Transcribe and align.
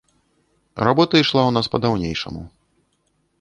Работа 0.87 1.15
ішла 1.23 1.41
ў 1.45 1.51
нас 1.59 1.65
па-даўнейшаму. 1.75 2.43